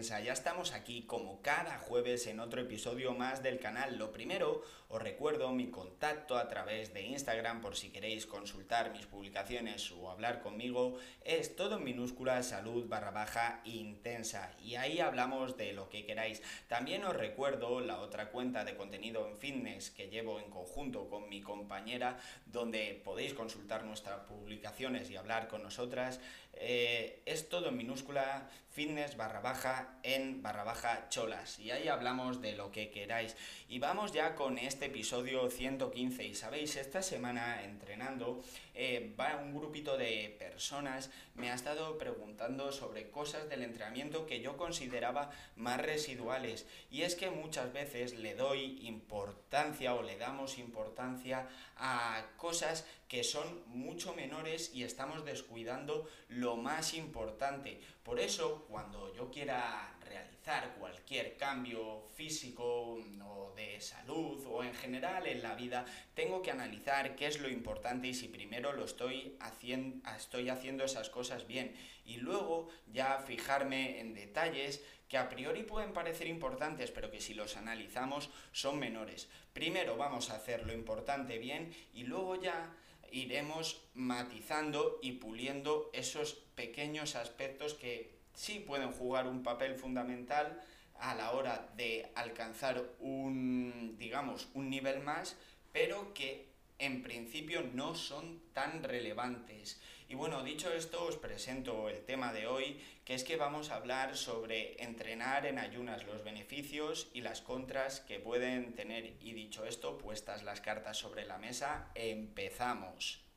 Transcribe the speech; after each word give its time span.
Ya 0.00 0.32
estamos 0.32 0.72
aquí 0.72 1.02
como 1.02 1.42
cada 1.42 1.76
jueves 1.76 2.26
en 2.26 2.40
otro 2.40 2.62
episodio 2.62 3.12
más 3.12 3.42
del 3.42 3.60
canal. 3.60 3.98
Lo 3.98 4.12
primero, 4.12 4.62
os 4.88 5.02
recuerdo 5.02 5.52
mi 5.52 5.70
contacto 5.70 6.38
a 6.38 6.48
través 6.48 6.94
de 6.94 7.02
Instagram 7.02 7.60
por 7.60 7.76
si 7.76 7.90
queréis 7.90 8.24
consultar 8.24 8.92
mis 8.92 9.04
publicaciones 9.04 9.92
o 9.92 10.10
hablar 10.10 10.40
conmigo. 10.40 10.96
Es 11.22 11.54
todo 11.54 11.76
en 11.76 11.84
minúscula 11.84 12.42
salud 12.42 12.88
barra 12.88 13.10
baja 13.10 13.60
intensa 13.66 14.54
y 14.58 14.76
ahí 14.76 15.00
hablamos 15.00 15.58
de 15.58 15.74
lo 15.74 15.90
que 15.90 16.06
queráis. 16.06 16.40
También 16.66 17.04
os 17.04 17.14
recuerdo 17.14 17.80
la 17.80 17.98
otra 17.98 18.30
cuenta 18.30 18.64
de 18.64 18.76
contenido 18.76 19.28
en 19.28 19.36
fitness 19.36 19.90
que 19.90 20.08
llevo 20.08 20.40
en 20.40 20.50
conjunto 20.50 21.10
con 21.10 21.28
mi 21.28 21.42
compañera 21.42 22.18
donde 22.46 22.98
podéis 23.04 23.34
consultar 23.34 23.84
nuestras 23.84 24.20
publicaciones 24.20 25.10
y 25.10 25.16
hablar 25.16 25.46
con 25.46 25.62
nosotras. 25.62 26.20
Eh, 26.54 27.22
es 27.26 27.48
todo 27.48 27.68
en 27.68 27.76
minúscula 27.76 28.48
fitness 28.70 29.16
barra 29.16 29.40
baja 29.40 29.89
en 30.02 30.42
barra 30.42 30.64
baja 30.64 31.08
cholas. 31.08 31.58
Y 31.58 31.70
ahí 31.70 31.88
hablamos 31.88 32.40
de 32.40 32.52
lo 32.52 32.70
que 32.70 32.90
queráis. 32.90 33.36
Y 33.68 33.78
vamos 33.78 34.12
ya 34.12 34.34
con 34.34 34.58
este 34.58 34.86
episodio 34.86 35.50
115 35.50 36.24
y 36.24 36.34
sabéis 36.34 36.76
esta 36.76 37.02
semana 37.02 37.62
entrenando 37.64 38.42
eh, 38.74 39.14
va 39.18 39.36
un 39.36 39.54
grupito 39.54 39.96
de 39.96 40.34
personas 40.38 41.10
me 41.40 41.50
ha 41.50 41.54
estado 41.54 41.96
preguntando 41.96 42.70
sobre 42.70 43.10
cosas 43.10 43.48
del 43.48 43.62
entrenamiento 43.62 44.26
que 44.26 44.40
yo 44.40 44.56
consideraba 44.56 45.30
más 45.56 45.80
residuales. 45.80 46.66
Y 46.90 47.02
es 47.02 47.14
que 47.14 47.30
muchas 47.30 47.72
veces 47.72 48.14
le 48.14 48.34
doy 48.34 48.86
importancia 48.86 49.94
o 49.94 50.02
le 50.02 50.18
damos 50.18 50.58
importancia 50.58 51.48
a 51.76 52.26
cosas 52.36 52.86
que 53.08 53.24
son 53.24 53.62
mucho 53.66 54.14
menores 54.14 54.70
y 54.74 54.84
estamos 54.84 55.24
descuidando 55.24 56.08
lo 56.28 56.56
más 56.56 56.94
importante. 56.94 57.80
Por 58.02 58.20
eso, 58.20 58.66
cuando 58.68 59.12
yo 59.14 59.30
quiera 59.30 59.79
realizar 60.00 60.74
cualquier 60.78 61.36
cambio 61.36 62.02
físico 62.14 62.98
o 63.22 63.52
de 63.54 63.80
salud 63.80 64.44
o 64.46 64.62
en 64.64 64.74
general 64.74 65.26
en 65.26 65.42
la 65.42 65.54
vida, 65.54 65.84
tengo 66.14 66.42
que 66.42 66.50
analizar 66.50 67.16
qué 67.16 67.26
es 67.26 67.40
lo 67.40 67.48
importante 67.48 68.08
y 68.08 68.14
si 68.14 68.28
primero 68.28 68.72
lo 68.72 68.84
estoy 68.84 69.36
haciendo, 69.40 70.08
estoy 70.16 70.48
haciendo 70.48 70.84
esas 70.84 71.10
cosas 71.10 71.46
bien 71.46 71.74
y 72.04 72.16
luego 72.16 72.68
ya 72.92 73.18
fijarme 73.18 74.00
en 74.00 74.14
detalles 74.14 74.82
que 75.08 75.18
a 75.18 75.28
priori 75.28 75.64
pueden 75.64 75.92
parecer 75.92 76.28
importantes, 76.28 76.90
pero 76.90 77.10
que 77.10 77.20
si 77.20 77.34
los 77.34 77.56
analizamos 77.56 78.30
son 78.52 78.78
menores. 78.78 79.28
Primero 79.52 79.96
vamos 79.96 80.30
a 80.30 80.36
hacer 80.36 80.64
lo 80.66 80.72
importante 80.72 81.38
bien 81.38 81.74
y 81.92 82.04
luego 82.04 82.40
ya 82.40 82.72
iremos 83.10 83.82
matizando 83.94 85.00
y 85.02 85.12
puliendo 85.12 85.90
esos 85.92 86.34
pequeños 86.54 87.16
aspectos 87.16 87.74
que 87.74 88.19
sí 88.34 88.60
pueden 88.60 88.92
jugar 88.92 89.26
un 89.26 89.42
papel 89.42 89.74
fundamental 89.74 90.60
a 90.98 91.14
la 91.14 91.32
hora 91.32 91.70
de 91.76 92.10
alcanzar 92.14 92.84
un, 93.00 93.96
digamos, 93.98 94.48
un 94.54 94.68
nivel 94.70 95.00
más, 95.00 95.36
pero 95.72 96.12
que 96.14 96.50
en 96.78 97.02
principio 97.02 97.62
no 97.74 97.94
son 97.94 98.40
tan 98.52 98.82
relevantes. 98.82 99.80
Y 100.08 100.14
bueno, 100.14 100.42
dicho 100.42 100.72
esto, 100.72 101.04
os 101.04 101.16
presento 101.16 101.88
el 101.88 102.04
tema 102.04 102.32
de 102.32 102.46
hoy, 102.46 102.80
que 103.04 103.14
es 103.14 103.22
que 103.22 103.36
vamos 103.36 103.70
a 103.70 103.76
hablar 103.76 104.16
sobre 104.16 104.82
entrenar 104.82 105.46
en 105.46 105.58
ayunas, 105.58 106.04
los 106.04 106.24
beneficios 106.24 107.08
y 107.12 107.20
las 107.20 107.42
contras 107.42 108.00
que 108.00 108.18
pueden 108.18 108.74
tener. 108.74 109.14
Y 109.20 109.34
dicho 109.34 109.66
esto, 109.66 109.98
puestas 109.98 110.42
las 110.42 110.60
cartas 110.60 110.96
sobre 110.96 111.26
la 111.26 111.38
mesa, 111.38 111.90
empezamos. 111.94 113.29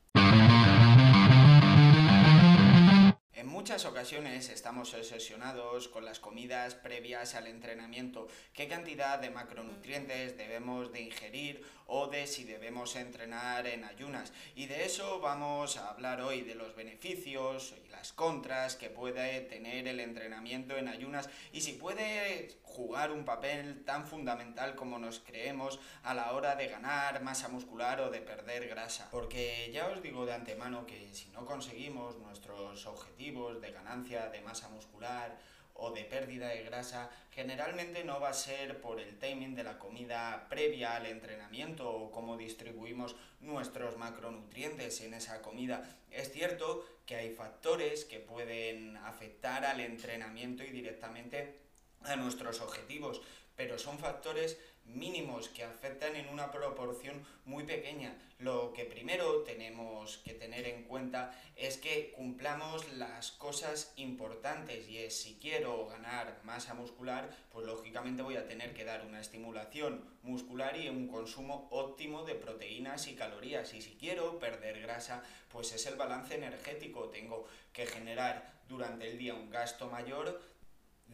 En 3.44 3.50
muchas 3.50 3.84
ocasiones 3.84 4.48
estamos 4.48 4.94
obsesionados 4.94 5.90
con 5.90 6.06
las 6.06 6.22
comidas 6.22 6.76
previas 6.76 7.36
al 7.36 7.48
entrenamiento, 7.48 8.30
qué 8.54 8.70
cantidad 8.70 9.20
de 9.20 9.32
macronutrientes 9.32 10.38
debemos 10.38 10.94
de 10.94 11.02
ingerir 11.02 11.62
o 11.86 12.08
de 12.08 12.26
si 12.26 12.46
debemos 12.46 12.96
entrenar 12.96 13.68
en 13.68 13.84
ayunas. 13.84 14.32
Y 14.56 14.68
de 14.68 14.86
eso 14.86 15.20
vamos 15.20 15.76
a 15.76 15.90
hablar 15.90 16.22
hoy, 16.22 16.42
de 16.42 16.56
los 16.56 16.74
beneficios 16.74 17.74
y 17.86 17.90
las 17.90 18.14
contras 18.14 18.78
que 18.78 18.90
puede 18.90 19.42
tener 19.42 19.90
el 19.90 20.00
entrenamiento 20.00 20.78
en 20.78 20.88
ayunas 20.88 21.30
y 21.52 21.60
si 21.60 21.74
puede 21.74 22.56
jugar 22.64 23.12
un 23.12 23.26
papel 23.26 23.84
tan 23.84 24.08
fundamental 24.08 24.76
como 24.76 24.98
nos 24.98 25.20
creemos 25.20 25.80
a 26.04 26.14
la 26.14 26.32
hora 26.32 26.56
de 26.56 26.68
ganar 26.68 27.22
masa 27.22 27.50
muscular 27.50 28.00
o 28.00 28.10
de 28.10 28.22
perder 28.22 28.68
grasa. 28.68 29.10
Porque 29.12 29.70
ya 29.74 29.88
os 29.88 30.02
digo 30.02 30.26
de 30.26 30.34
antemano 30.34 30.86
que 30.86 31.14
si 31.14 31.30
no 31.30 31.46
conseguimos 31.46 32.18
nuestros 32.18 32.86
objetivos 32.86 33.33
de 33.34 33.72
ganancia 33.72 34.30
de 34.30 34.42
masa 34.42 34.70
muscular 34.70 35.36
o 35.74 35.90
de 35.90 36.04
pérdida 36.04 36.50
de 36.50 36.64
grasa, 36.64 37.10
generalmente 37.32 38.04
no 38.04 38.20
va 38.20 38.30
a 38.30 38.34
ser 38.34 38.80
por 38.80 39.00
el 39.00 39.18
timing 39.18 39.56
de 39.56 39.64
la 39.64 39.80
comida 39.80 40.46
previa 40.48 40.96
al 40.96 41.08
entrenamiento 41.08 41.90
o 41.90 42.12
cómo 42.12 42.38
distribuimos 42.38 43.16
nuestros 43.42 43.98
macronutrientes 43.98 45.02
en 45.02 45.16
esa 45.16 45.42
comida. 45.42 45.84
Es 46.12 46.32
cierto 46.32 46.86
que 47.08 47.16
hay 47.16 47.34
factores 47.34 48.06
que 48.06 48.20
pueden 48.20 48.98
afectar 48.98 49.66
al 49.66 49.80
entrenamiento 49.80 50.64
y 50.64 50.70
directamente 50.70 51.58
a 52.04 52.16
nuestros 52.18 52.62
objetivos, 52.62 53.22
pero 53.56 53.80
son 53.80 53.98
factores 53.98 54.60
mínimos 54.86 55.50
que 55.50 55.64
afectan 55.64 56.16
en 56.16 56.30
una 56.30 56.52
proporción 56.52 57.26
muy 57.46 57.64
pequeña. 57.64 58.16
Lo 58.40 58.74
que 58.74 58.86
primero 58.86 59.44
tenemos 59.44 60.18
que 60.18 60.34
tener 60.34 60.68
en 60.68 60.84
cuenta 60.84 61.40
es 61.56 61.78
que 61.78 62.12
cumplamos 62.12 62.92
las 62.94 63.32
cosas 63.32 63.94
importantes 63.96 64.90
y 64.90 64.98
es 64.98 65.16
si 65.16 65.36
quiero 65.36 65.88
ganar 65.88 66.42
masa 66.44 66.74
muscular, 66.74 67.30
pues 67.52 67.66
lógicamente 67.66 68.22
voy 68.22 68.36
a 68.36 68.48
tener 68.48 68.74
que 68.74 68.86
dar 68.86 69.06
una 69.06 69.22
estimulación 69.22 70.04
muscular 70.24 70.78
y 70.78 70.90
un 70.90 71.08
consumo 71.08 71.68
óptimo 71.72 72.24
de 72.24 72.36
proteínas 72.36 73.08
y 73.08 73.16
calorías. 73.16 73.74
Y 73.74 73.82
si 73.82 73.96
quiero 73.96 74.40
perder 74.40 74.82
grasa, 74.82 75.24
pues 75.50 75.72
es 75.74 75.86
el 75.86 75.96
balance 75.96 76.36
energético. 76.36 77.10
Tengo 77.10 77.48
que 77.72 77.86
generar 77.86 78.54
durante 78.68 79.10
el 79.10 79.18
día 79.18 79.34
un 79.34 79.50
gasto 79.50 79.88
mayor 79.88 80.42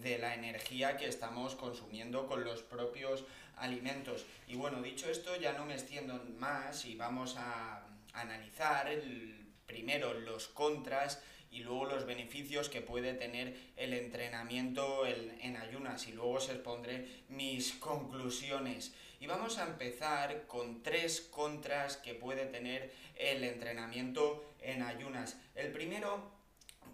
de 0.01 0.17
la 0.17 0.35
energía 0.35 0.97
que 0.97 1.07
estamos 1.07 1.55
consumiendo 1.55 2.27
con 2.27 2.43
los 2.43 2.61
propios 2.61 3.23
alimentos. 3.57 4.25
Y 4.47 4.55
bueno, 4.55 4.81
dicho 4.81 5.09
esto, 5.09 5.35
ya 5.35 5.53
no 5.53 5.65
me 5.65 5.73
extiendo 5.73 6.23
más 6.37 6.85
y 6.85 6.95
vamos 6.95 7.35
a 7.37 7.83
analizar 8.13 8.89
primero 9.65 10.13
los 10.13 10.47
contras 10.47 11.21
y 11.51 11.63
luego 11.63 11.85
los 11.85 12.05
beneficios 12.05 12.69
que 12.69 12.81
puede 12.81 13.13
tener 13.13 13.55
el 13.75 13.93
entrenamiento 13.93 15.05
en, 15.05 15.57
ayunas 15.57 16.07
y 16.07 16.11
luego 16.11 16.33
os 16.33 16.49
expondré 16.49 17.23
mis 17.29 17.73
conclusiones. 17.73 18.93
Y 19.19 19.27
vamos 19.27 19.57
a 19.57 19.65
empezar 19.65 20.45
con 20.47 20.81
tres 20.83 21.21
contras 21.21 21.97
que 21.97 22.13
puede 22.13 22.45
tener 22.45 22.93
el 23.15 23.43
entrenamiento 23.43 24.53
en 24.61 24.83
ayunas. 24.83 25.37
El 25.55 25.71
primero 25.71 26.38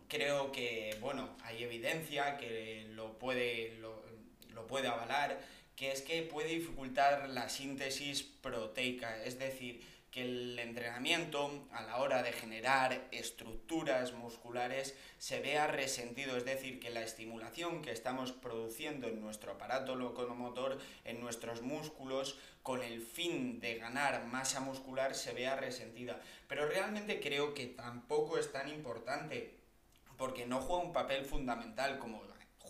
creo 0.07 0.51
que, 0.51 0.97
bueno, 1.01 1.35
hay 1.43 1.63
evidencia 1.63 2.37
que 2.37 2.87
lo 2.91 3.17
puede, 3.17 3.77
lo, 3.79 4.67
puede 4.67 4.87
avalar, 4.87 5.39
que 5.75 5.91
es 5.91 6.01
que 6.01 6.21
puede 6.23 6.49
dificultar 6.49 7.29
la 7.29 7.49
síntesis 7.49 8.23
proteica, 8.23 9.23
es 9.23 9.37
decir, 9.37 9.85
que 10.09 10.21
el 10.21 10.57
entrenamiento 10.57 11.67
a 11.73 11.81
la 11.83 11.97
hora 11.97 12.23
de 12.23 12.31
generar 12.31 13.05
estructuras 13.11 14.13
musculares 14.13 14.95
se 15.17 15.41
vea 15.41 15.67
resentido, 15.67 16.37
es 16.37 16.45
decir, 16.45 16.79
que 16.79 16.89
la 16.89 17.03
estimulación 17.03 17.81
que 17.81 17.91
estamos 17.91 18.31
produciendo 18.31 19.07
en 19.07 19.19
nuestro 19.19 19.51
aparato 19.51 19.95
locomotor, 19.95 20.79
en 21.03 21.19
nuestros 21.19 21.61
músculos, 21.61 22.39
con 22.63 22.81
el 22.81 23.01
fin 23.01 23.59
de 23.59 23.75
ganar 23.75 24.25
masa 24.25 24.61
muscular, 24.61 25.15
se 25.15 25.33
vea 25.33 25.57
resentida. 25.57 26.21
Pero 26.47 26.65
realmente 26.65 27.19
creo 27.19 27.53
que 27.53 27.67
tampoco 27.67 28.37
es 28.37 28.51
tan 28.53 28.69
importante 28.69 29.64
porque 30.17 30.45
no 30.45 30.61
juega 30.61 30.83
un 30.83 30.93
papel 30.93 31.25
fundamental 31.25 31.99
como 31.99 32.21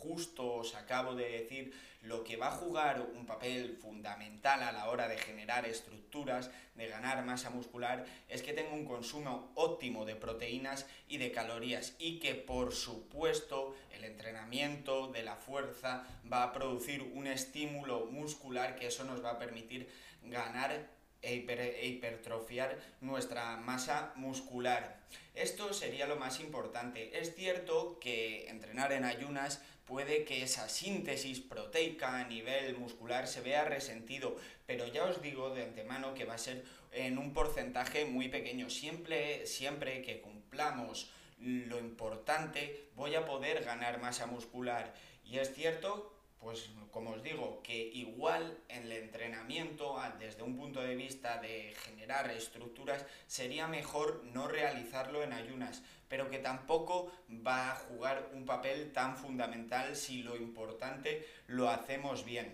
justo 0.06 0.62
os 0.62 0.76
acabo 0.76 1.16
de 1.16 1.30
decir, 1.30 1.74
lo 2.02 2.24
que 2.24 2.38
va 2.38 2.50
a 2.50 2.52
jugar 2.62 3.02
un 3.02 3.26
papel 3.26 3.78
fundamental 3.82 4.62
a 4.62 4.72
la 4.72 4.90
hora 4.90 5.08
de 5.08 5.18
generar 5.18 5.66
estructuras, 5.66 6.52
de 6.76 6.88
ganar 6.88 7.26
masa 7.26 7.50
muscular, 7.50 8.06
es 8.30 8.44
que 8.44 8.54
tenga 8.54 8.74
un 8.74 8.86
consumo 8.86 9.52
óptimo 9.56 10.06
de 10.06 10.16
proteínas 10.16 10.86
y 11.08 11.18
de 11.18 11.32
calorías 11.32 11.96
y 11.98 12.20
que 12.20 12.36
por 12.36 12.74
supuesto 12.74 13.76
el 13.92 14.04
entrenamiento 14.04 15.08
de 15.08 15.24
la 15.24 15.36
fuerza 15.36 16.06
va 16.32 16.44
a 16.44 16.54
producir 16.54 17.02
un 17.02 17.26
estímulo 17.26 18.06
muscular 18.06 18.76
que 18.76 18.88
eso 18.88 19.04
nos 19.04 19.24
va 19.24 19.32
a 19.32 19.40
permitir 19.40 19.90
ganar 20.22 20.88
e, 21.26 21.86
hipertrofiar 21.88 22.78
nuestra 23.02 23.58
masa 23.58 24.14
muscular. 24.16 25.00
Esto 25.34 25.74
sería 25.74 26.08
lo 26.08 26.16
más 26.16 26.40
importante. 26.40 27.20
Es 27.20 27.36
cierto 27.36 28.00
que 28.00 28.48
entrenar 28.50 28.94
en 28.94 29.04
ayunas 29.04 29.62
puede 29.86 30.24
que 30.24 30.44
esa 30.44 30.70
síntesis 30.70 31.40
proteica 31.40 32.20
a 32.20 32.28
nivel 32.28 32.78
muscular 32.78 33.28
se 33.28 33.42
vea 33.42 33.66
resentido, 33.66 34.38
pero 34.66 34.88
ya 34.88 35.04
os 35.04 35.22
digo 35.22 35.54
de 35.54 35.64
antemano 35.64 36.14
que 36.14 36.26
va 36.26 36.36
a 36.36 36.40
ser 36.40 36.64
en 36.92 37.18
un 37.18 37.34
porcentaje 37.34 38.06
muy 38.06 38.30
pequeño. 38.30 38.70
Siempre, 38.70 39.46
siempre 39.46 40.02
que 40.02 40.22
cumplamos 40.22 41.12
lo 41.40 41.80
importante, 41.80 42.90
voy 42.96 43.16
a 43.16 43.26
poder 43.26 43.64
ganar 43.64 44.00
masa 44.00 44.26
muscular. 44.26 44.94
Y 45.24 45.38
es 45.40 45.54
cierto 45.54 46.15
pues 46.46 46.70
como 46.92 47.10
os 47.10 47.24
digo, 47.24 47.60
que 47.64 47.76
igual 47.76 48.56
en 48.70 48.84
el 48.84 48.92
entrenamiento, 48.92 50.00
desde 50.20 50.44
un 50.44 50.56
punto 50.56 50.80
de 50.80 50.96
vista 50.96 51.42
de 51.42 51.74
generar 51.84 52.30
estructuras, 52.30 53.04
sería 53.26 53.68
mejor 53.68 54.24
no 54.26 54.48
realizarlo 54.48 55.24
en 55.24 55.34
ayunas, 55.34 55.82
pero 56.08 56.30
que 56.30 56.38
tampoco 56.38 57.12
va 57.46 57.72
a 57.72 57.76
jugar 57.76 58.30
un 58.34 58.46
papel 58.46 58.94
tan 58.94 59.18
fundamental 59.18 59.96
si 59.96 60.22
lo 60.22 60.38
importante 60.38 61.28
lo 61.48 61.68
hacemos 61.68 62.24
bien. 62.26 62.54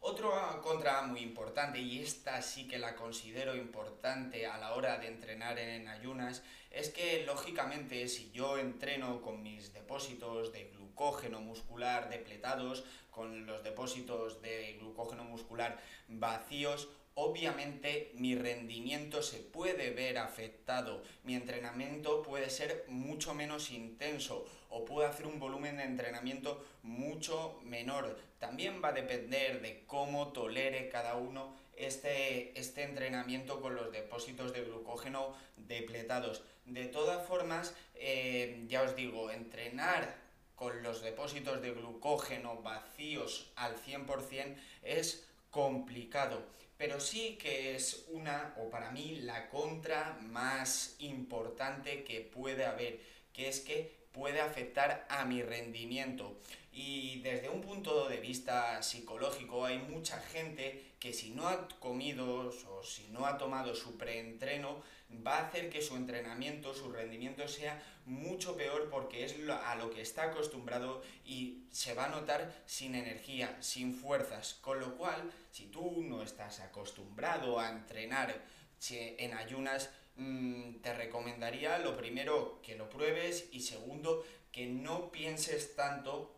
Otra 0.00 0.60
contra 0.60 1.02
muy 1.02 1.20
importante, 1.20 1.78
y 1.78 2.00
esta 2.00 2.42
sí 2.42 2.66
que 2.66 2.78
la 2.78 2.96
considero 2.96 3.54
importante 3.54 4.46
a 4.46 4.58
la 4.58 4.74
hora 4.74 4.98
de 4.98 5.06
entrenar 5.06 5.60
en 5.60 5.86
ayunas, 5.88 6.42
es 6.70 6.90
que 6.90 7.24
lógicamente 7.24 8.06
si 8.08 8.32
yo 8.32 8.58
entreno 8.58 9.22
con 9.22 9.42
mis 9.42 9.72
depósitos 9.72 10.52
de 10.52 10.60
glucógeno 10.96 11.40
muscular 11.40 12.08
depletados, 12.08 12.84
con 13.10 13.46
los 13.46 13.62
depósitos 13.62 14.40
de 14.40 14.76
glucógeno 14.80 15.24
muscular 15.24 15.78
vacíos, 16.08 16.88
obviamente 17.14 18.12
mi 18.14 18.34
rendimiento 18.34 19.22
se 19.22 19.38
puede 19.38 19.90
ver 19.90 20.16
afectado, 20.16 21.02
mi 21.22 21.34
entrenamiento 21.34 22.22
puede 22.22 22.48
ser 22.48 22.84
mucho 22.88 23.34
menos 23.34 23.70
intenso 23.70 24.46
o 24.70 24.86
puedo 24.86 25.06
hacer 25.06 25.26
un 25.26 25.38
volumen 25.38 25.76
de 25.76 25.84
entrenamiento 25.84 26.64
mucho 26.82 27.60
menor. 27.62 28.18
También 28.38 28.80
va 28.82 28.88
a 28.88 28.92
depender 28.92 29.60
de 29.60 29.84
cómo 29.86 30.28
tolere 30.28 30.88
cada 30.88 31.16
uno 31.16 31.54
este, 31.76 32.58
este 32.58 32.84
entrenamiento 32.84 33.60
con 33.60 33.74
los 33.74 33.92
depósitos 33.92 34.54
de 34.54 34.62
glucógeno 34.62 35.34
depletados. 35.56 36.42
De 36.64 36.86
todas 36.86 37.26
formas, 37.26 37.74
eh, 37.94 38.64
ya 38.66 38.82
os 38.82 38.96
digo, 38.96 39.30
entrenar 39.30 40.25
con 40.56 40.82
los 40.82 41.02
depósitos 41.02 41.62
de 41.62 41.70
glucógeno 41.70 42.60
vacíos 42.62 43.52
al 43.54 43.76
100% 43.76 44.56
es 44.82 45.26
complicado. 45.50 46.42
Pero 46.78 47.00
sí 47.00 47.38
que 47.40 47.74
es 47.74 48.06
una, 48.08 48.54
o 48.58 48.68
para 48.68 48.90
mí, 48.90 49.20
la 49.20 49.48
contra 49.48 50.18
más 50.20 50.96
importante 50.98 52.04
que 52.04 52.20
puede 52.20 52.66
haber, 52.66 53.00
que 53.32 53.48
es 53.48 53.60
que 53.60 53.94
puede 54.12 54.40
afectar 54.40 55.06
a 55.08 55.24
mi 55.24 55.42
rendimiento. 55.42 56.36
Y 56.72 57.20
desde 57.20 57.48
un 57.48 57.62
punto 57.62 58.08
de 58.08 58.18
vista 58.18 58.82
psicológico 58.82 59.64
hay 59.64 59.78
mucha 59.78 60.20
gente 60.20 60.95
que 61.06 61.12
si 61.12 61.30
no 61.30 61.46
ha 61.46 61.68
comido 61.78 62.52
o 62.68 62.82
si 62.82 63.06
no 63.12 63.26
ha 63.26 63.38
tomado 63.38 63.76
su 63.76 63.96
preentreno 63.96 64.82
va 65.24 65.38
a 65.38 65.46
hacer 65.46 65.70
que 65.70 65.80
su 65.80 65.94
entrenamiento, 65.94 66.74
su 66.74 66.90
rendimiento 66.90 67.46
sea 67.46 67.80
mucho 68.06 68.56
peor 68.56 68.90
porque 68.90 69.24
es 69.24 69.36
a 69.48 69.76
lo 69.76 69.88
que 69.90 70.00
está 70.00 70.24
acostumbrado 70.24 71.04
y 71.24 71.68
se 71.70 71.94
va 71.94 72.06
a 72.06 72.08
notar 72.08 72.52
sin 72.66 72.96
energía, 72.96 73.56
sin 73.62 73.94
fuerzas. 73.94 74.54
Con 74.54 74.80
lo 74.80 74.96
cual, 74.96 75.30
si 75.52 75.66
tú 75.66 76.02
no 76.02 76.24
estás 76.24 76.58
acostumbrado 76.58 77.60
a 77.60 77.70
entrenar 77.70 78.42
en 78.90 79.32
ayunas, 79.34 79.90
mm, 80.16 80.78
te 80.82 80.92
recomendaría 80.92 81.78
lo 81.78 81.96
primero 81.96 82.60
que 82.62 82.74
lo 82.74 82.90
pruebes 82.90 83.48
y 83.52 83.60
segundo 83.60 84.26
que 84.50 84.66
no 84.66 85.12
pienses 85.12 85.76
tanto 85.76 86.36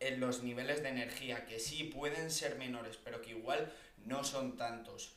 en 0.00 0.18
los 0.18 0.42
niveles 0.42 0.82
de 0.82 0.88
energía, 0.88 1.44
que 1.44 1.60
sí 1.60 1.84
pueden 1.84 2.30
ser 2.30 2.56
menores, 2.56 2.98
pero 3.04 3.20
que 3.20 3.30
igual 3.30 3.70
no 4.06 4.24
son 4.24 4.56
tantos. 4.56 5.16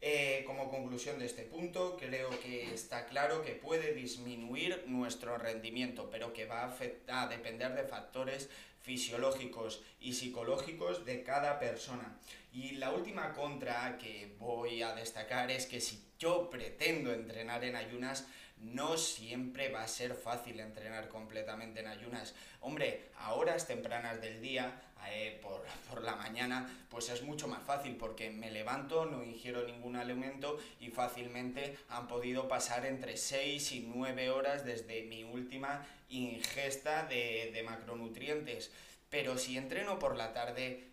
Eh, 0.00 0.42
como 0.46 0.68
conclusión 0.68 1.20
de 1.20 1.26
este 1.26 1.44
punto, 1.44 1.96
creo 1.96 2.28
que 2.40 2.74
está 2.74 3.06
claro 3.06 3.44
que 3.44 3.52
puede 3.52 3.94
disminuir 3.94 4.84
nuestro 4.88 5.38
rendimiento, 5.38 6.10
pero 6.10 6.32
que 6.32 6.44
va 6.44 6.64
a, 6.64 7.22
a 7.22 7.28
depender 7.28 7.74
de 7.74 7.84
factores 7.84 8.50
fisiológicos 8.80 9.82
y 10.00 10.14
psicológicos 10.14 11.04
de 11.04 11.22
cada 11.22 11.60
persona. 11.60 12.18
Y 12.52 12.72
la 12.72 12.90
última 12.90 13.32
contra 13.32 13.96
que 13.98 14.34
voy 14.38 14.82
a 14.82 14.94
destacar 14.94 15.52
es 15.52 15.66
que 15.66 15.80
si 15.80 16.02
yo 16.18 16.50
pretendo 16.50 17.12
entrenar 17.12 17.62
en 17.64 17.76
ayunas, 17.76 18.26
no 18.62 18.96
siempre 18.96 19.70
va 19.70 19.82
a 19.82 19.88
ser 19.88 20.14
fácil 20.14 20.60
entrenar 20.60 21.08
completamente 21.08 21.80
en 21.80 21.88
ayunas. 21.88 22.34
Hombre, 22.60 23.10
a 23.18 23.34
horas 23.34 23.66
tempranas 23.66 24.20
del 24.20 24.40
día, 24.40 24.80
eh, 25.10 25.38
por, 25.42 25.64
por, 25.90 26.02
la 26.02 26.14
mañana, 26.16 26.86
pues 26.88 27.08
es 27.08 27.22
mucho 27.22 27.48
más 27.48 27.62
fácil 27.62 27.96
porque 27.96 28.30
me 28.30 28.50
levanto, 28.50 29.04
no 29.04 29.24
ingiero 29.24 29.66
ningún 29.66 29.96
alimento 29.96 30.58
y 30.80 30.88
fácilmente 30.88 31.76
han 31.88 32.06
podido 32.06 32.48
pasar 32.48 32.86
entre 32.86 33.16
6 33.16 33.72
y 33.72 33.80
9 33.94 34.30
horas 34.30 34.64
desde 34.64 35.02
mi 35.02 35.24
última 35.24 35.84
ingesta 36.08 37.04
de, 37.06 37.50
de 37.52 37.62
macronutrientes. 37.62 38.70
Pero 39.10 39.36
si 39.36 39.58
entreno 39.58 39.98
por 39.98 40.16
la 40.16 40.32
tarde, 40.32 40.91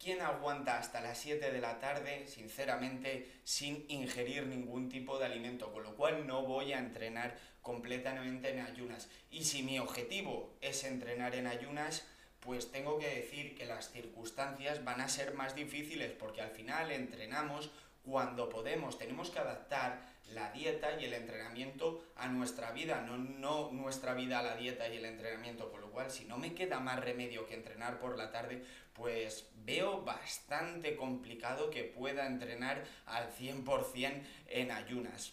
¿Quién 0.00 0.22
aguanta 0.22 0.78
hasta 0.78 1.02
las 1.02 1.18
7 1.18 1.52
de 1.52 1.60
la 1.60 1.78
tarde, 1.78 2.26
sinceramente, 2.26 3.30
sin 3.44 3.84
ingerir 3.88 4.46
ningún 4.46 4.88
tipo 4.88 5.18
de 5.18 5.26
alimento? 5.26 5.74
Con 5.74 5.82
lo 5.82 5.94
cual 5.94 6.26
no 6.26 6.40
voy 6.40 6.72
a 6.72 6.78
entrenar 6.78 7.36
completamente 7.60 8.50
en 8.50 8.60
ayunas. 8.60 9.10
Y 9.30 9.44
si 9.44 9.62
mi 9.62 9.78
objetivo 9.78 10.56
es 10.62 10.84
entrenar 10.84 11.34
en 11.34 11.46
ayunas, 11.46 12.06
pues 12.40 12.72
tengo 12.72 12.98
que 12.98 13.14
decir 13.14 13.54
que 13.54 13.66
las 13.66 13.90
circunstancias 13.90 14.82
van 14.84 15.02
a 15.02 15.08
ser 15.10 15.34
más 15.34 15.54
difíciles 15.54 16.12
porque 16.12 16.40
al 16.40 16.50
final 16.52 16.90
entrenamos 16.90 17.70
cuando 18.02 18.48
podemos, 18.48 18.96
tenemos 18.96 19.28
que 19.28 19.40
adaptar 19.40 20.00
la 20.32 20.50
dieta 20.52 20.98
y 20.98 21.04
el 21.04 21.12
entrenamiento 21.12 22.04
a 22.16 22.28
nuestra 22.28 22.70
vida, 22.70 23.02
no, 23.02 23.18
no 23.18 23.70
nuestra 23.72 24.14
vida 24.14 24.38
a 24.38 24.42
la 24.42 24.56
dieta 24.56 24.88
y 24.88 24.96
el 24.96 25.04
entrenamiento, 25.04 25.70
con 25.70 25.80
lo 25.80 25.90
cual 25.90 26.10
si 26.10 26.24
no 26.24 26.38
me 26.38 26.54
queda 26.54 26.80
más 26.80 27.00
remedio 27.00 27.46
que 27.46 27.54
entrenar 27.54 27.98
por 27.98 28.16
la 28.16 28.30
tarde, 28.30 28.64
pues 29.00 29.46
veo 29.64 30.02
bastante 30.02 30.94
complicado 30.94 31.70
que 31.70 31.84
pueda 31.84 32.26
entrenar 32.26 32.84
al 33.06 33.32
100% 33.32 34.22
en 34.48 34.70
ayunas. 34.70 35.32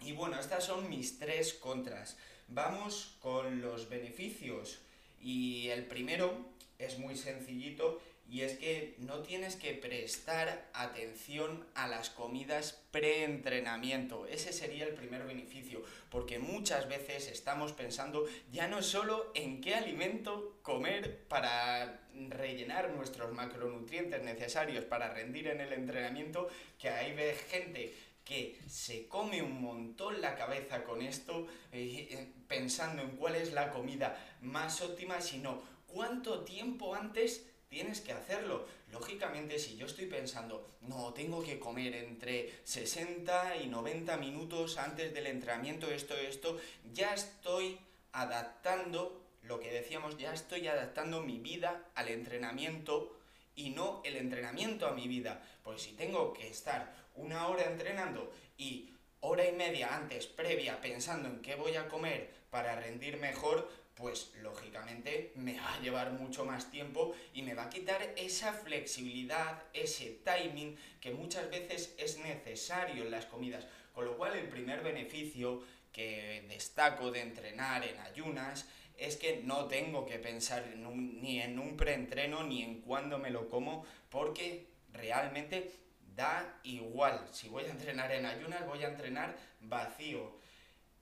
Y 0.00 0.12
bueno, 0.12 0.38
estas 0.38 0.62
son 0.62 0.88
mis 0.88 1.18
tres 1.18 1.54
contras. 1.54 2.16
Vamos 2.46 3.16
con 3.20 3.60
los 3.60 3.88
beneficios. 3.88 4.80
Y 5.20 5.70
el 5.70 5.86
primero 5.86 6.52
es 6.78 7.00
muy 7.00 7.16
sencillito 7.16 8.00
y 8.30 8.42
es 8.42 8.56
que 8.58 8.94
no 8.98 9.22
tienes 9.22 9.56
que 9.56 9.72
prestar 9.74 10.68
atención 10.72 11.66
a 11.74 11.88
las 11.88 12.10
comidas 12.10 12.80
pre-entrenamiento. 12.92 14.24
Ese 14.26 14.52
sería 14.52 14.84
el 14.84 14.94
primer 14.94 15.24
beneficio, 15.24 15.82
porque 16.10 16.38
muchas 16.38 16.88
veces 16.88 17.26
estamos 17.26 17.72
pensando 17.72 18.24
ya 18.52 18.68
no 18.68 18.82
solo 18.82 19.32
en 19.34 19.60
qué 19.60 19.74
alimento 19.74 20.60
comer 20.62 21.24
para 21.26 22.06
rellenar 22.28 22.90
nuestros 22.90 23.32
macronutrientes 23.32 24.22
necesarios 24.22 24.84
para 24.84 25.12
rendir 25.12 25.48
en 25.48 25.60
el 25.60 25.72
entrenamiento, 25.72 26.48
que 26.78 26.88
hay 26.88 27.16
gente 27.50 27.92
que 28.24 28.60
se 28.68 29.08
come 29.08 29.42
un 29.42 29.60
montón 29.60 30.20
la 30.20 30.36
cabeza 30.36 30.84
con 30.84 31.02
esto, 31.02 31.48
eh, 31.72 32.28
pensando 32.46 33.02
en 33.02 33.16
cuál 33.16 33.34
es 33.34 33.52
la 33.52 33.72
comida 33.72 34.16
más 34.40 34.82
óptima, 34.82 35.20
sino 35.20 35.60
cuánto 35.88 36.44
tiempo 36.44 36.94
antes 36.94 37.49
tienes 37.70 38.00
que 38.00 38.12
hacerlo. 38.12 38.66
Lógicamente, 38.90 39.58
si 39.58 39.76
yo 39.76 39.86
estoy 39.86 40.06
pensando, 40.06 40.66
no, 40.82 41.14
tengo 41.14 41.42
que 41.42 41.58
comer 41.58 41.94
entre 41.94 42.52
60 42.64 43.56
y 43.58 43.68
90 43.68 44.16
minutos 44.16 44.76
antes 44.76 45.14
del 45.14 45.28
entrenamiento, 45.28 45.88
esto, 45.88 46.14
esto, 46.16 46.60
ya 46.92 47.14
estoy 47.14 47.78
adaptando, 48.12 49.22
lo 49.44 49.60
que 49.60 49.70
decíamos, 49.70 50.18
ya 50.18 50.34
estoy 50.34 50.66
adaptando 50.66 51.22
mi 51.22 51.38
vida 51.38 51.86
al 51.94 52.08
entrenamiento 52.08 53.16
y 53.54 53.70
no 53.70 54.02
el 54.04 54.16
entrenamiento 54.16 54.88
a 54.88 54.92
mi 54.92 55.06
vida. 55.06 55.40
Pues 55.62 55.82
si 55.82 55.92
tengo 55.92 56.32
que 56.32 56.48
estar 56.48 56.92
una 57.14 57.46
hora 57.46 57.64
entrenando 57.64 58.32
y 58.58 58.92
hora 59.20 59.46
y 59.48 59.52
media 59.52 59.94
antes, 59.94 60.26
previa, 60.26 60.80
pensando 60.80 61.28
en 61.28 61.40
qué 61.40 61.54
voy 61.54 61.76
a 61.76 61.86
comer 61.86 62.30
para 62.50 62.74
rendir 62.74 63.16
mejor, 63.18 63.70
pues 64.00 64.32
lógicamente 64.42 65.32
me 65.36 65.58
va 65.58 65.74
a 65.74 65.80
llevar 65.80 66.12
mucho 66.12 66.44
más 66.44 66.70
tiempo 66.70 67.14
y 67.34 67.42
me 67.42 67.54
va 67.54 67.64
a 67.64 67.70
quitar 67.70 68.14
esa 68.16 68.52
flexibilidad, 68.52 69.62
ese 69.72 70.20
timing 70.24 70.76
que 71.00 71.12
muchas 71.12 71.50
veces 71.50 71.94
es 71.98 72.18
necesario 72.18 73.04
en 73.04 73.10
las 73.10 73.26
comidas. 73.26 73.66
Con 73.94 74.06
lo 74.06 74.16
cual 74.16 74.36
el 74.36 74.48
primer 74.48 74.82
beneficio 74.82 75.62
que 75.92 76.44
destaco 76.48 77.10
de 77.10 77.20
entrenar 77.20 77.84
en 77.84 77.98
ayunas 77.98 78.66
es 78.96 79.16
que 79.16 79.42
no 79.44 79.66
tengo 79.66 80.06
que 80.06 80.18
pensar 80.18 80.66
ni 80.76 81.40
en 81.40 81.58
un 81.58 81.76
preentreno 81.76 82.42
ni 82.44 82.62
en 82.62 82.80
cuándo 82.82 83.18
me 83.18 83.30
lo 83.30 83.48
como 83.48 83.84
porque 84.10 84.66
realmente 84.92 85.72
da 86.14 86.60
igual. 86.64 87.28
Si 87.32 87.48
voy 87.48 87.64
a 87.64 87.70
entrenar 87.70 88.12
en 88.12 88.26
ayunas, 88.26 88.66
voy 88.66 88.84
a 88.84 88.88
entrenar 88.88 89.36
vacío. 89.60 90.39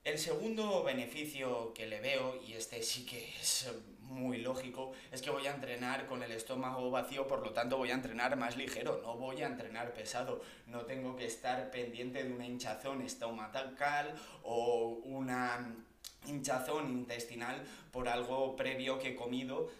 El 0.05 0.19
segundo 0.19 0.83
beneficio 0.85 1.73
que 1.75 1.87
le 1.87 2.01
veo, 2.01 2.41
y 2.47 2.55
este 2.55 2.83
sí 2.83 3.05
que 3.05 3.29
es 3.41 3.71
muy 4.01 4.39
lógico 4.39 4.93
es 5.13 5.21
que 5.21 5.31
voy 5.31 5.47
a 5.47 5.55
entrenar 5.55 6.07
con 6.07 6.23
el 6.23 6.33
estómago 6.33 6.91
vacío, 6.91 7.27
por 7.27 7.43
lo 7.43 7.53
tanto 7.53 7.77
voy 7.77 7.91
a 7.91 7.95
entrenar 7.95 8.37
más 8.37 8.57
ligero, 8.57 9.01
no 9.03 9.17
voy 9.17 9.43
a 9.43 9.47
entrenar 9.47 9.93
pesado, 9.93 10.41
no 10.67 10.87
tengo 10.87 11.15
que 11.17 11.27
estar 11.27 11.71
pendiente 11.71 12.25
de 12.25 12.33
una 12.33 12.47
hinchazón 12.47 13.03
estomacal 13.03 14.15
o 14.43 15.01
una 15.05 15.75
hinchazón 16.27 16.91
intestinal 16.91 17.63
por 17.93 18.09
algo 18.09 18.57
previo 18.57 18.99
que 18.99 19.11
he 19.11 19.17
comido 19.17 19.71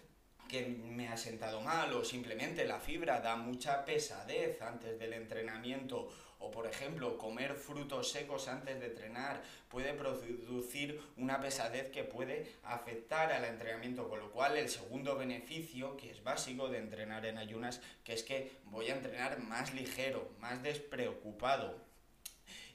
que 0.49 0.67
me 0.67 1.09
ha 1.09 1.17
sentado 1.17 1.61
mal 1.61 1.93
o 1.93 2.05
simplemente 2.05 2.65
la 2.65 2.81
fibra 2.81 3.21
da 3.21 3.37
mucha 3.37 3.85
pesadez 3.85 4.61
antes 4.63 4.99
del 4.99 5.13
entrenamiento 5.13 6.09
o 6.39 6.51
por 6.51 6.67
ejemplo 6.67 7.19
comer 7.19 7.55
frutos 7.55 8.11
secos 8.11 8.49
antes 8.49 8.79
de 8.81 8.87
entrenar 8.87 9.43
puede 9.69 9.93
producir 9.95 11.01
una 11.17 11.41
pesadez 11.41 11.91
que 11.91 12.05
puede 12.05 12.53
afectar 12.65 13.33
al 13.33 13.45
entrenamiento 13.45 14.09
con 14.09 14.21
lo 14.21 14.31
cual 14.31 14.57
el 14.57 14.69
segundo 14.69 15.17
beneficio 15.17 15.97
que 15.97 16.11
es 16.11 16.23
básico 16.23 16.69
de 16.69 16.79
entrenar 16.79 17.27
en 17.27 17.39
ayunas 17.39 17.81
que 18.05 18.13
es 18.13 18.23
que 18.23 18.53
voy 18.65 18.89
a 18.89 18.95
entrenar 18.95 19.41
más 19.41 19.75
ligero 19.75 20.31
más 20.41 20.63
despreocupado. 20.63 21.77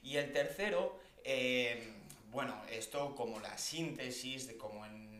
Y 0.02 0.16
el 0.16 0.32
tercero 0.32 0.98
eh, 1.24 1.92
bueno 2.30 2.60
esto 2.70 3.14
como 3.14 3.40
la 3.40 3.56
síntesis 3.56 4.46
de 4.46 4.56
como 4.56 4.84
en 4.84 5.14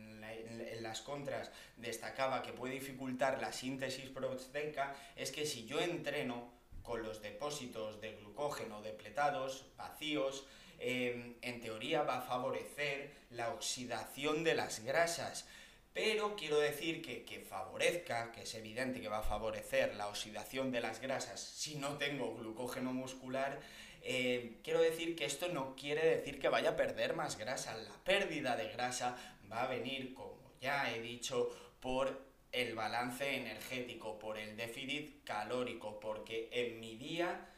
en, 0.51 0.83
las 0.83 1.01
contras 1.01 1.51
destacaba 1.77 2.43
que 2.43 2.53
puede 2.53 2.75
dificultar 2.75 3.41
la 3.41 3.53
síntesis 3.53 4.11
proteica 4.11 4.95
es 5.17 5.31
que 5.31 5.47
si 5.47 5.67
yo 5.67 5.81
entreno 5.81 6.53
con 6.85 7.03
los 7.03 7.21
depósitos 7.21 8.00
de 8.00 8.12
glucógeno 8.12 8.83
depletados, 8.83 9.67
vacíos, 9.76 10.47
em, 10.79 11.35
en 11.43 11.61
teoría 11.61 12.03
va 12.03 12.19
a 12.19 12.23
favorecer 12.23 13.12
la 13.31 13.53
oxidación 13.53 14.45
de 14.45 14.55
las 14.55 14.85
grasas. 14.85 15.49
Pero 15.93 16.37
quiero 16.37 16.59
decir 16.59 17.03
que, 17.03 17.25
que 17.25 17.41
favorezca, 17.41 18.33
que 18.33 18.43
es 18.43 18.55
evidente 18.55 19.00
que 19.00 19.09
va 19.09 19.19
a 19.19 19.23
favorecer 19.23 19.95
la 19.95 20.09
oxidación 20.09 20.71
de 20.71 20.81
las 20.81 21.00
grasas 21.00 21.41
si 21.41 21.76
no 21.76 21.97
tengo 21.99 22.35
glucógeno 22.35 22.93
muscular, 22.93 23.61
eh, 24.07 24.59
quiero 24.62 24.81
decir 24.81 25.17
que 25.17 25.25
esto 25.25 25.49
no 25.49 25.75
quiere 25.76 26.05
decir 26.17 26.38
que 26.38 26.50
vaya 26.50 26.71
a 26.71 26.76
perder 26.76 27.14
más 27.14 27.38
grasa. 27.38 27.75
La 27.75 27.95
pérdida 28.05 28.55
de 28.55 28.69
grasa 28.69 29.17
va 29.50 29.62
a 29.62 29.67
venir, 29.67 30.12
como 30.12 30.37
ya 30.61 30.93
he 30.95 31.00
dicho, 31.00 31.50
por 31.81 32.24
el 32.54 32.75
balance 32.75 33.37
energético, 33.37 34.18
por 34.18 34.38
el 34.38 34.56
déficit 34.56 35.25
calórico, 35.25 35.99
porque 35.99 36.49
en 36.52 36.78
mi 36.80 36.96
día 36.96 37.49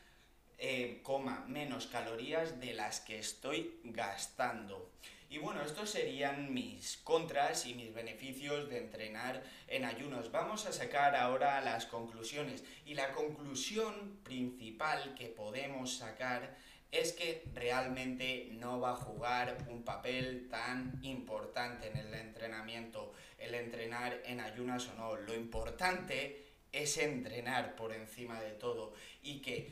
eh, 0.58 1.00
coma 1.02 1.44
menos 1.46 1.86
calorías 1.86 2.58
de 2.60 2.72
las 2.72 3.00
que 3.00 3.18
estoy 3.18 3.78
gastando. 3.84 4.90
Y 5.28 5.38
bueno, 5.38 5.60
estos 5.62 5.90
serían 5.90 6.54
mis 6.54 6.96
contras 6.98 7.66
y 7.66 7.74
mis 7.74 7.92
beneficios 7.92 8.70
de 8.70 8.78
entrenar 8.78 9.42
en 9.66 9.84
ayunos. 9.84 10.30
Vamos 10.30 10.66
a 10.66 10.72
sacar 10.72 11.14
ahora 11.14 11.60
las 11.60 11.84
conclusiones. 11.86 12.64
Y 12.86 12.94
la 12.94 13.12
conclusión 13.12 14.20
principal 14.22 15.14
que 15.14 15.26
podemos 15.26 15.96
sacar 15.96 16.56
es 16.92 17.12
que 17.12 17.44
realmente 17.52 18.48
no 18.52 18.80
va 18.80 18.92
a 18.92 18.96
jugar 18.96 19.58
un 19.68 19.82
papel 19.82 20.48
tan 20.48 20.98
importante 21.02 21.88
en 21.88 21.96
el 21.96 22.14
entrenamiento, 22.14 23.12
el 23.46 23.54
entrenar 23.54 24.20
en 24.24 24.40
ayunas 24.40 24.88
o 24.88 24.94
no. 24.94 25.16
Lo 25.16 25.34
importante 25.34 26.44
es 26.72 26.98
entrenar 26.98 27.76
por 27.76 27.92
encima 27.92 28.40
de 28.40 28.52
todo 28.52 28.92
y 29.22 29.40
que 29.40 29.70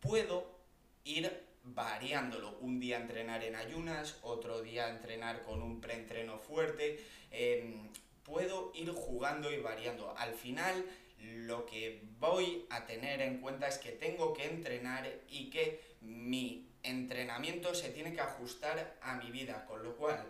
puedo 0.00 0.58
ir 1.04 1.44
variándolo. 1.64 2.56
Un 2.60 2.80
día 2.80 2.98
entrenar 2.98 3.42
en 3.44 3.56
ayunas, 3.56 4.18
otro 4.22 4.62
día 4.62 4.88
entrenar 4.88 5.42
con 5.42 5.62
un 5.62 5.80
preentreno 5.80 6.38
fuerte. 6.38 7.02
Em, 7.30 7.88
puedo 8.24 8.72
ir 8.74 8.90
jugando 8.90 9.52
y 9.52 9.58
variando. 9.58 10.14
Al 10.16 10.34
final, 10.34 10.84
lo 11.20 11.66
que 11.66 12.02
voy 12.18 12.66
a 12.70 12.86
tener 12.86 13.22
en 13.22 13.38
cuenta 13.40 13.68
es 13.68 13.78
que 13.78 13.92
tengo 13.92 14.32
que 14.32 14.44
entrenar 14.44 15.08
y 15.28 15.50
que 15.50 15.80
mi 16.00 16.68
entrenamiento 16.82 17.74
se 17.74 17.90
tiene 17.90 18.12
que 18.12 18.20
ajustar 18.20 18.98
a 19.00 19.14
mi 19.14 19.30
vida, 19.30 19.64
con 19.66 19.82
lo 19.84 19.96
cual 19.96 20.26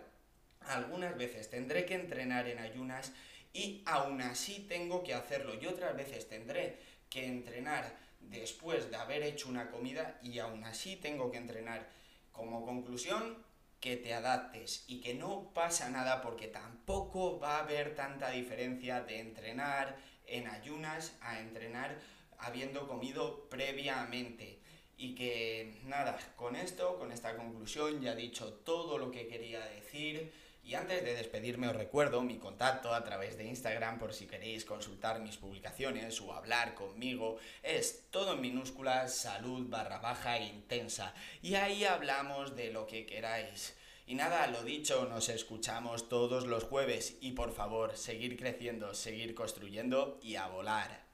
algunas 0.67 1.17
veces 1.17 1.49
tendré 1.49 1.85
que 1.85 1.95
entrenar 1.95 2.47
en 2.47 2.59
ayunas 2.59 3.11
y 3.53 3.83
aún 3.85 4.21
así 4.21 4.65
tengo 4.67 5.03
que 5.03 5.13
hacerlo 5.13 5.53
y 5.59 5.65
otras 5.67 5.95
veces 5.95 6.27
tendré 6.27 6.79
que 7.09 7.25
entrenar 7.25 7.95
después 8.19 8.89
de 8.89 8.97
haber 8.97 9.23
hecho 9.23 9.49
una 9.49 9.69
comida 9.69 10.19
y 10.23 10.39
aún 10.39 10.63
así 10.63 10.95
tengo 10.95 11.31
que 11.31 11.37
entrenar. 11.37 11.87
Como 12.31 12.65
conclusión, 12.65 13.37
que 13.83 13.97
te 13.97 14.13
adaptes 14.13 14.85
y 14.87 15.01
que 15.01 15.13
no 15.13 15.51
pasa 15.53 15.89
nada 15.89 16.21
porque 16.21 16.47
tampoco 16.47 17.37
va 17.37 17.57
a 17.57 17.63
haber 17.63 17.95
tanta 17.95 18.29
diferencia 18.29 19.01
de 19.01 19.19
entrenar 19.19 19.97
en 20.25 20.47
ayunas 20.47 21.17
a 21.19 21.41
entrenar 21.41 21.99
habiendo 22.39 22.87
comido 22.87 23.49
previamente. 23.49 24.59
Y 24.95 25.15
que 25.15 25.81
nada, 25.83 26.17
con 26.37 26.55
esto, 26.55 26.97
con 26.97 27.11
esta 27.11 27.35
conclusión 27.35 27.99
ya 28.01 28.13
he 28.13 28.15
dicho 28.15 28.53
todo 28.53 28.97
lo 28.97 29.11
que 29.11 29.27
quería 29.27 29.59
decir. 29.59 30.31
Y 30.65 30.75
antes 30.75 31.03
de 31.03 31.13
despedirme 31.13 31.67
os 31.67 31.75
recuerdo 31.75 32.21
mi 32.21 32.37
contacto 32.37 32.93
a 32.93 33.03
través 33.03 33.37
de 33.37 33.45
Instagram 33.45 33.99
por 33.99 34.13
si 34.13 34.27
queréis 34.27 34.63
consultar 34.63 35.19
mis 35.19 35.35
publicaciones 35.35 36.21
o 36.21 36.33
hablar 36.33 36.73
conmigo. 36.73 37.37
Es 37.61 38.09
todo 38.11 38.33
en 38.33 38.41
minúsculas 38.41 39.13
salud 39.13 39.67
barra 39.69 39.99
baja 39.99 40.39
intensa. 40.39 41.13
Y 41.41 41.55
ahí 41.55 41.83
hablamos 41.83 42.55
de 42.55 42.71
lo 42.71 42.87
que 42.87 43.05
queráis. 43.05 43.75
Y 44.05 44.15
nada, 44.15 44.47
lo 44.47 44.63
dicho, 44.63 45.05
nos 45.05 45.29
escuchamos 45.29 46.07
todos 46.07 46.45
los 46.45 46.63
jueves 46.63 47.17
y 47.21 47.31
por 47.31 47.53
favor, 47.53 47.97
seguir 47.97 48.37
creciendo, 48.37 48.93
seguir 48.93 49.35
construyendo 49.35 50.19
y 50.21 50.35
a 50.35 50.47
volar. 50.47 51.12